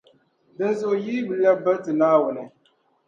Dinzuɣu 0.57 0.95
yi 1.05 1.11
yi 1.15 1.21
lԑbi 1.39 1.61
biriti 1.65 1.91
Naawuni. 1.93 2.43